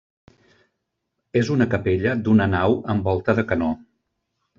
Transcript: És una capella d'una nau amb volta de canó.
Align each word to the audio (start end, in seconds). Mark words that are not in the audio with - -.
És 1.41 1.51
una 1.55 1.67
capella 1.73 2.13
d'una 2.29 2.47
nau 2.53 2.79
amb 2.95 3.11
volta 3.11 3.37
de 3.41 3.45
canó. 3.53 3.69